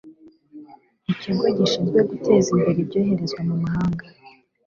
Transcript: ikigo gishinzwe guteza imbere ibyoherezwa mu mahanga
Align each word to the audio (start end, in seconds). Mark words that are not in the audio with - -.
ikigo 1.11 1.43
gishinzwe 1.57 1.99
guteza 2.09 2.47
imbere 2.55 2.79
ibyoherezwa 2.83 3.39
mu 3.47 3.55
mahanga 3.63 4.03